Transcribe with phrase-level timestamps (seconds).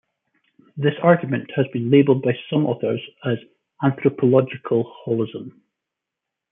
[0.75, 3.37] This argument has been labeled by some authors as
[3.83, 5.51] anthropological holism.